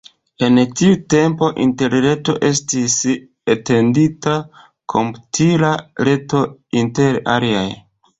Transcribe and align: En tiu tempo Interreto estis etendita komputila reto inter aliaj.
En 0.45 0.55
tiu 0.79 0.93
tempo 1.13 1.49
Interreto 1.65 2.33
estis 2.47 2.95
etendita 3.55 4.33
komputila 4.95 5.71
reto 6.09 6.41
inter 6.83 7.21
aliaj. 7.35 7.69